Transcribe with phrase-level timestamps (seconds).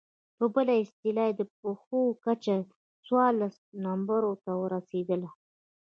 [0.37, 2.55] په بله اصطلاح يې د پښو کچه
[3.05, 3.55] څوارلس
[3.85, 5.29] نمبرو ته رسېدله.